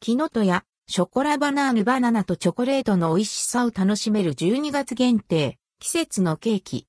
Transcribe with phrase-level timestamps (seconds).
[0.00, 6.86] 木のとや、ショコラバナーヌバナナとチョコレートの美味しさを楽しめる12月限定、季節のケーキ。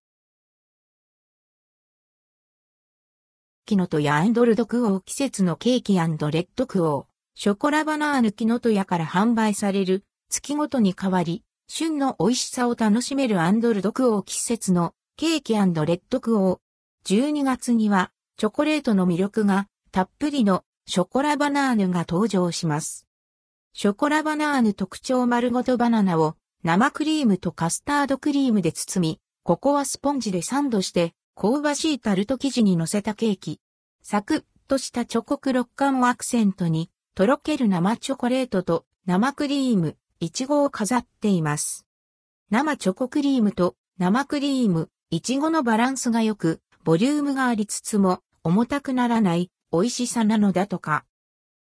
[3.66, 7.06] キノトヤアンドルドクオー季節のケーキレッドクオー。
[7.34, 17.16] ショコラバナーヌキノトヤから販売される月ごとに変わり、旬の美味しさを楽しめるアンドルドクオー季節のケーキレッドクオー。
[17.16, 23.06] 12月にはチョコレートの魅力がたっぷりのショコラバナーヌが登場します。
[23.74, 33.62] ショコラバナーヌ特徴丸ごとバナナを生クリームとカスタードクリームで包み、ココアスポンジでサンドして香ばしいタルト生地に乗せたケーキ。
[34.02, 41.86] サクッとしたチョコクロッカンをアクセントに、とろける生チョコレートと生クリーム、いちごを飾っています。
[42.50, 51.06] 生チョコクリームと生クリーム、いちごのバランスが良く、ボリュームがありつつも重たくならない美味しさなのだとか。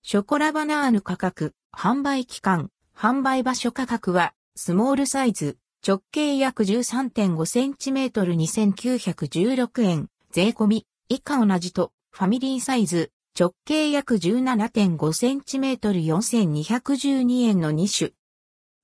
[0.02, 18.12] ショコラバナーヌ価格、販売期間、販売場所価格は、スモールサイズ、直径約13.5センチメートル2916円、税込み、以下同じと、ファミリーサイズ、直径約17.5センチメートル4212円の2種。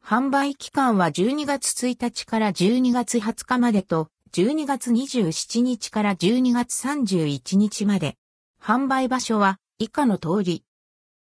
[0.05, 8.17] 販売期間は12月1日から12月20日までと、12月27日から12月31日まで。
[8.63, 10.65] 販売場所は以下の通り。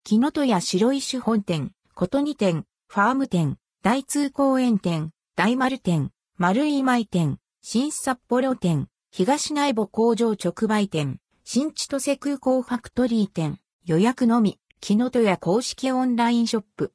[0.04, 16.90] 木の戸や白石本店、ことに店、ファーム店、大通公園店、大丸店、丸井舞店、新札幌店、東内部工場直売店、新千歳空港ファクトリー店、予約のみ、木の戸や公式オンラインショップ。